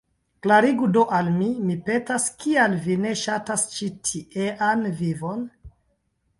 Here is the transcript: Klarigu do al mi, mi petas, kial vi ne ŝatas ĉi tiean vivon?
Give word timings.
Klarigu 0.43 0.87
do 0.95 1.03
al 1.17 1.29
mi, 1.35 1.49
mi 1.67 1.75
petas, 1.89 2.25
kial 2.45 2.75
vi 2.87 2.97
ne 3.03 3.13
ŝatas 3.23 3.69
ĉi 3.77 3.93
tiean 4.11 4.85
vivon? 5.05 5.49